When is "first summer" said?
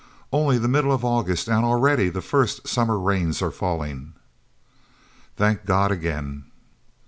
2.23-2.97